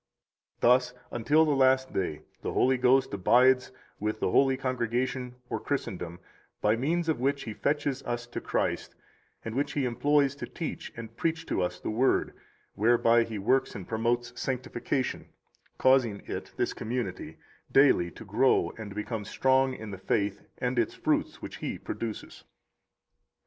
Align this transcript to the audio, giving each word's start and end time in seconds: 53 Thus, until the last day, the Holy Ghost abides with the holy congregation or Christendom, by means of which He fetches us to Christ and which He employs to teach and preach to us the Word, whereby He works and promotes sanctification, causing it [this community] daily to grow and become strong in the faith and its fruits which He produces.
53 0.61 0.67
Thus, 0.67 0.93
until 1.11 1.45
the 1.45 1.51
last 1.51 1.93
day, 1.93 2.23
the 2.41 2.53
Holy 2.53 2.75
Ghost 2.79 3.13
abides 3.13 3.71
with 3.99 4.19
the 4.19 4.31
holy 4.31 4.57
congregation 4.57 5.35
or 5.47 5.59
Christendom, 5.59 6.19
by 6.59 6.75
means 6.75 7.07
of 7.07 7.19
which 7.19 7.43
He 7.43 7.53
fetches 7.53 8.01
us 8.01 8.25
to 8.25 8.41
Christ 8.41 8.95
and 9.45 9.53
which 9.53 9.73
He 9.73 9.85
employs 9.85 10.35
to 10.37 10.47
teach 10.47 10.91
and 10.97 11.15
preach 11.15 11.45
to 11.45 11.61
us 11.61 11.79
the 11.79 11.91
Word, 11.91 12.33
whereby 12.73 13.23
He 13.25 13.37
works 13.37 13.75
and 13.75 13.87
promotes 13.87 14.33
sanctification, 14.35 15.27
causing 15.77 16.23
it 16.25 16.51
[this 16.57 16.73
community] 16.73 17.37
daily 17.71 18.09
to 18.09 18.25
grow 18.25 18.71
and 18.79 18.95
become 18.95 19.23
strong 19.23 19.75
in 19.75 19.91
the 19.91 19.99
faith 19.99 20.41
and 20.57 20.79
its 20.79 20.95
fruits 20.95 21.43
which 21.43 21.57
He 21.57 21.77
produces. 21.77 22.43